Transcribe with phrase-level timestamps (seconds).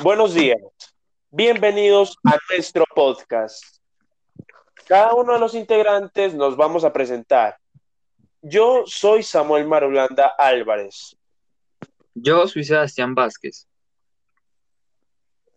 [0.00, 0.60] Buenos días,
[1.28, 3.60] bienvenidos a nuestro podcast.
[4.86, 7.58] Cada uno de los integrantes nos vamos a presentar.
[8.40, 11.16] Yo soy Samuel Marulanda Álvarez.
[12.14, 13.66] Yo soy Sebastián Vázquez.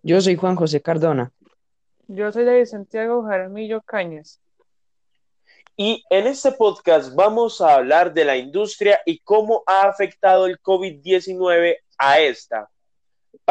[0.01, 1.31] Yo soy Juan José Cardona.
[2.07, 4.41] Yo soy David Santiago Jaramillo Cañas.
[5.77, 10.59] Y en este podcast vamos a hablar de la industria y cómo ha afectado el
[10.59, 12.67] COVID-19 a esta.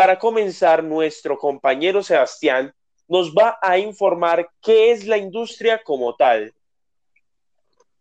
[0.01, 2.75] Para comenzar, nuestro compañero Sebastián
[3.07, 6.55] nos va a informar qué es la industria como tal.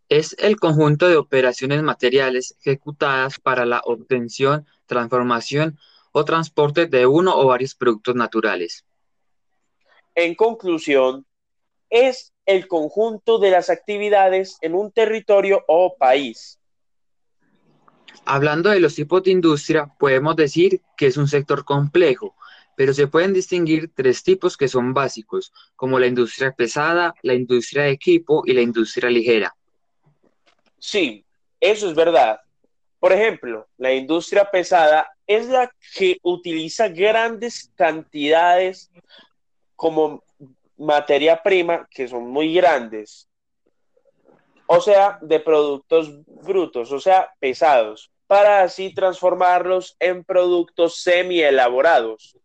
[0.08, 5.78] Es el conjunto de operaciones materiales ejecutadas para la obtención, transformación
[6.14, 8.86] o transporte de uno o varios productos naturales.
[10.16, 11.26] En conclusión,
[11.90, 16.59] es el conjunto de las actividades en un territorio o país.
[18.26, 22.36] Hablando de los tipos de industria, podemos decir que es un sector complejo,
[22.76, 27.84] pero se pueden distinguir tres tipos que son básicos, como la industria pesada, la industria
[27.84, 29.54] de equipo y la industria ligera.
[30.78, 31.26] Sí,
[31.60, 32.40] eso es verdad.
[33.00, 38.92] Por ejemplo, la industria pesada es la que utiliza grandes cantidades
[39.76, 40.24] como
[40.78, 43.29] materia prima, que son muy grandes,
[44.72, 52.38] o sea, de productos brutos, o sea, pesados, para así transformarlos en productos semi-elaborados.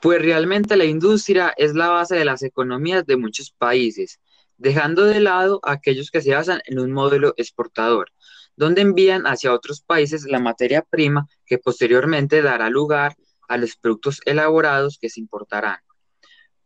[0.00, 4.18] Pues realmente la industria es la base de las economías de muchos países,
[4.56, 8.10] dejando de lado aquellos que se basan en un modelo exportador,
[8.56, 13.14] donde envían hacia otros países la materia prima que posteriormente dará lugar
[13.46, 15.78] a los productos elaborados que se importarán.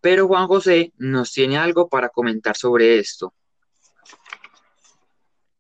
[0.01, 3.35] Pero Juan José nos tiene algo para comentar sobre esto.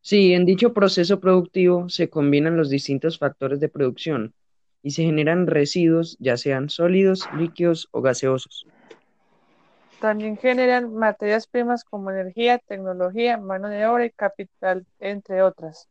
[0.05, 4.35] Sí, en dicho proceso productivo se combinan los distintos factores de producción
[4.83, 8.67] y se generan residuos, ya sean sólidos, líquidos o gaseosos.
[10.01, 15.89] También generan materias primas como energía, tecnología, mano de obra y capital, entre otras.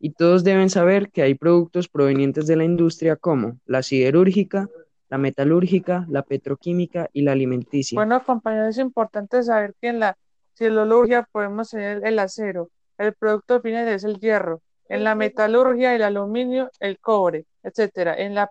[0.00, 4.70] Y todos deben saber que hay productos provenientes de la industria como la siderúrgica,
[5.10, 7.96] la metalúrgica, la petroquímica y la alimenticia.
[7.96, 10.16] Bueno, compañeros, es importante saber que en la
[10.58, 16.02] siderurgia podemos tener el acero, el producto final es el hierro, en la metalurgia el
[16.02, 18.14] aluminio, el cobre, etcétera.
[18.16, 18.50] En la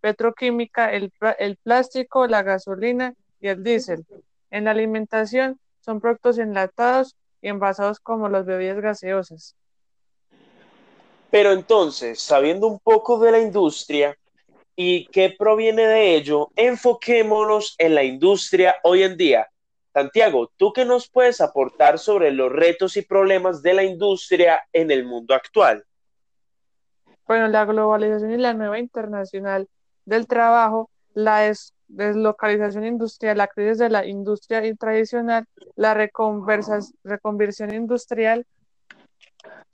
[0.00, 4.06] petroquímica el, el plástico, la gasolina y el diésel.
[4.50, 9.54] En la alimentación son productos enlatados y envasados como las bebidas gaseosas.
[11.30, 14.16] Pero entonces, sabiendo un poco de la industria
[14.76, 19.48] y qué proviene de ello, enfoquémonos en la industria hoy en día.
[19.94, 24.90] Santiago, ¿tú qué nos puedes aportar sobre los retos y problemas de la industria en
[24.90, 25.84] el mundo actual?
[27.28, 29.68] Bueno, la globalización y la nueva internacional
[30.04, 31.54] del trabajo, la
[31.86, 35.46] deslocalización industrial, la crisis de la industria tradicional,
[35.76, 38.44] la reconversión industrial,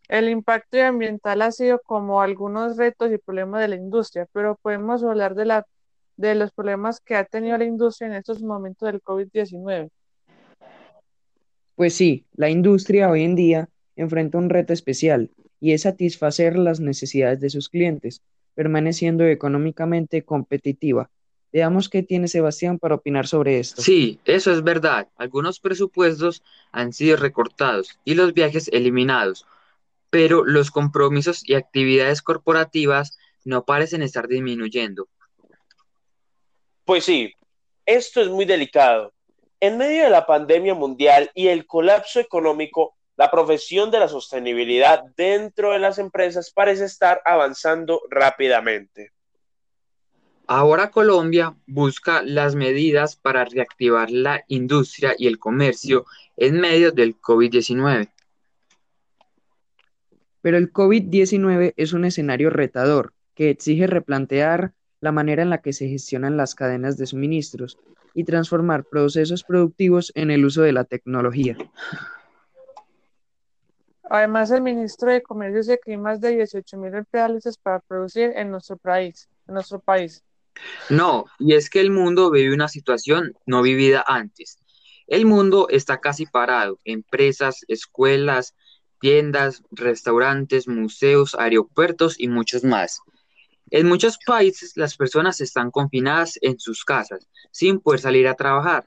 [0.09, 5.03] el impacto ambiental ha sido como algunos retos y problemas de la industria, pero podemos
[5.03, 9.91] hablar de, los problemas que ha tenido la industria en estos momentos del COVID-19.
[11.81, 15.31] Pues sí, la industria hoy en día enfrenta un reto especial
[15.61, 18.21] y es satisfacer las necesidades de sus clientes,
[18.55, 21.09] permaneciendo económicamente competitiva.
[21.51, 23.81] Veamos qué tiene Sebastián para opinar sobre esto.
[23.81, 25.09] Sí, eso es verdad.
[25.17, 29.47] Algunos presupuestos han sido recortados y los viajes eliminados,
[30.10, 35.09] pero los compromisos y actividades corporativas no parecen estar disminuyendo.
[36.84, 37.33] Pues sí,
[37.87, 39.15] esto es muy delicado.
[39.62, 45.03] En medio de la pandemia mundial y el colapso económico, la profesión de la sostenibilidad
[45.18, 49.12] dentro de las empresas parece estar avanzando rápidamente.
[50.47, 56.06] Ahora Colombia busca las medidas para reactivar la industria y el comercio
[56.39, 58.10] en medio del COVID-19.
[60.41, 64.72] Pero el COVID-19 es un escenario retador que exige replantear
[65.03, 67.78] la manera en la que se gestionan las cadenas de suministros
[68.15, 71.57] y transformar procesos productivos en el uso de la tecnología.
[74.10, 78.33] Además, el ministro de Comercio dice que hay más de 18 mil empleados para producir
[78.34, 80.24] en nuestro país, en nuestro país.
[80.89, 84.59] No, y es que el mundo vive una situación no vivida antes.
[85.06, 86.78] El mundo está casi parado.
[86.84, 88.54] Empresas, escuelas,
[89.01, 93.01] tiendas, restaurantes, museos, aeropuertos y muchos más.
[93.71, 98.84] En muchos países las personas están confinadas en sus casas sin poder salir a trabajar.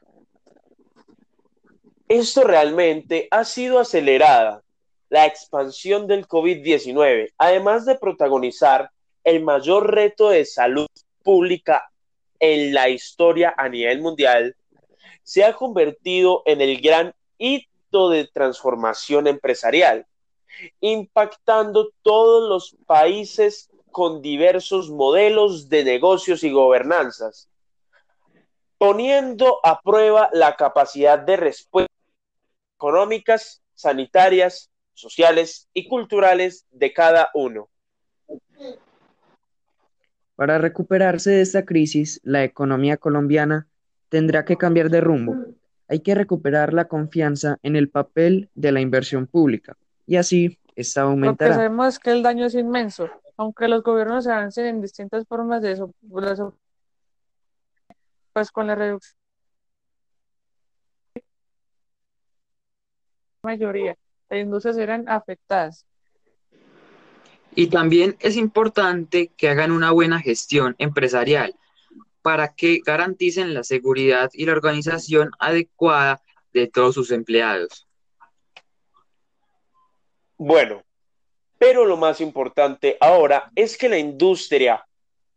[2.08, 4.62] Esto realmente ha sido acelerada
[5.08, 8.90] la expansión del COVID-19, además de protagonizar
[9.22, 10.86] el mayor reto de salud
[11.22, 11.90] pública
[12.38, 14.54] en la historia a nivel mundial,
[15.22, 20.06] se ha convertido en el gran hito de transformación empresarial,
[20.80, 27.48] impactando todos los países con diversos modelos de negocios y gobernanzas,
[28.76, 31.94] poniendo a prueba la capacidad de respuesta
[32.76, 37.68] económicas, sanitarias, sociales y culturales de cada uno.
[40.34, 43.68] Para recuperarse de esta crisis, la economía colombiana
[44.08, 45.36] tendrá que cambiar de rumbo.
[45.86, 51.02] Hay que recuperar la confianza en el papel de la inversión pública y así esta
[51.02, 51.50] aumentará.
[51.50, 55.26] Lo que sabemos es que el daño es inmenso, aunque los gobiernos avancen en distintas
[55.26, 55.94] formas de eso,
[58.32, 59.16] pues con la reducción
[63.42, 63.96] mayoría,
[64.30, 65.86] las industrias serán afectadas.
[67.54, 71.54] Y también es importante que hagan una buena gestión empresarial
[72.22, 76.22] para que garanticen la seguridad y la organización adecuada
[76.52, 77.86] de todos sus empleados.
[80.36, 80.82] Bueno,
[81.64, 84.86] pero lo más importante ahora es que la industria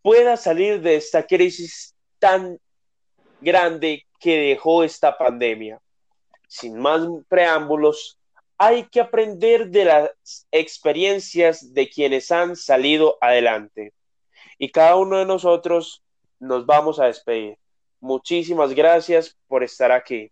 [0.01, 2.59] pueda salir de esta crisis tan
[3.39, 5.79] grande que dejó esta pandemia.
[6.49, 8.19] Sin más preámbulos,
[8.57, 10.09] hay que aprender de las
[10.51, 13.93] experiencias de quienes han salido adelante.
[14.57, 16.03] Y cada uno de nosotros
[16.39, 17.57] nos vamos a despedir.
[18.01, 20.29] Muchísimas gracias por estar aquí.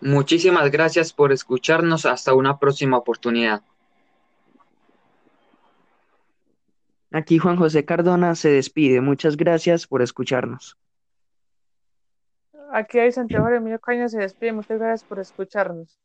[0.00, 2.06] Muchísimas gracias por escucharnos.
[2.06, 3.64] Hasta una próxima oportunidad.
[7.14, 9.00] Aquí Juan José Cardona se despide.
[9.00, 10.76] Muchas gracias por escucharnos.
[12.72, 14.52] Aquí hay Santiago Emilio Caña se despide.
[14.52, 15.96] Muchas gracias por escucharnos.